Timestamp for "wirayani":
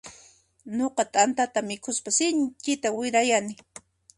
2.97-3.53